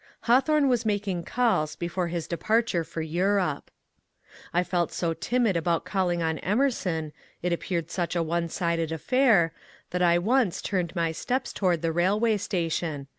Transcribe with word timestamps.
Hawthorne 0.21 0.67
was 0.67 0.83
making 0.83 1.25
calls 1.25 1.75
before 1.75 2.07
his 2.07 2.25
departure 2.27 2.83
for 2.83 3.03
Europe. 3.03 3.69
I 4.51 4.63
felt 4.63 4.91
so 4.91 5.13
timid 5.13 5.55
about 5.55 5.85
calling 5.85 6.23
on 6.23 6.39
Emerson— 6.39 7.13
it 7.43 7.53
appeared 7.53 7.91
such 7.91 8.15
a 8.15 8.23
one 8.23 8.49
sided 8.49 8.91
affair— 8.91 9.53
that 9.91 10.01
I 10.01 10.17
once 10.17 10.59
turned 10.59 10.95
my 10.95 11.11
steps 11.11 11.53
toward 11.53 11.83
the 11.83 11.91
railway 11.91 12.37
station. 12.37 13.09